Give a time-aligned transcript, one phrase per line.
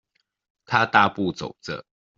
[0.65, 1.85] 他大步走著